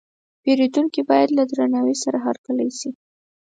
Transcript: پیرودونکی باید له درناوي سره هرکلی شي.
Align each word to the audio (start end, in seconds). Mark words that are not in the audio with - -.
پیرودونکی 0.43 1.01
باید 1.09 1.29
له 1.37 1.43
درناوي 1.51 1.95
سره 2.03 2.17
هرکلی 2.25 2.69
شي. 2.79 2.89